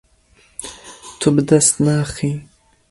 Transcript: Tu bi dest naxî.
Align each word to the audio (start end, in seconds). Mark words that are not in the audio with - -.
Tu 1.19 1.27
bi 1.35 1.41
dest 1.49 1.73
naxî. 1.85 2.31